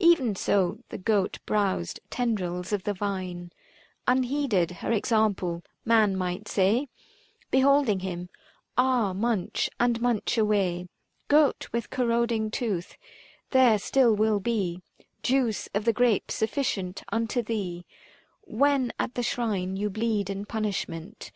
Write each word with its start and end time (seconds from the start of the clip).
E'en 0.00 0.36
so, 0.36 0.78
the 0.90 0.96
goat 0.96 1.40
browzed 1.44 1.98
tendrils 2.08 2.72
of 2.72 2.84
the 2.84 2.94
vine, 2.94 3.50
380 4.06 4.06
Unheeded 4.06 4.70
her 4.76 4.92
example; 4.92 5.64
man 5.84 6.14
might 6.14 6.46
say, 6.46 6.86
Beholding 7.50 7.98
him," 7.98 8.28
Ah, 8.78 9.12
munch 9.12 9.68
and 9.80 10.00
munch 10.00 10.38
away, 10.38 10.86
Goat 11.26 11.66
with 11.72 11.90
corroding 11.90 12.48
tooth; 12.48 12.96
there 13.50 13.76
still 13.76 14.14
will 14.14 14.38
be 14.38 14.80
Juice 15.24 15.68
of 15.74 15.84
the 15.84 15.92
grape 15.92 16.30
sufficient 16.30 17.02
unto 17.10 17.42
thee, 17.42 17.84
When 18.42 18.92
at 19.00 19.14
the 19.16 19.24
shrine 19.24 19.74
you 19.76 19.90
bleed 19.90 20.30
in 20.30 20.46
punishment." 20.46 21.32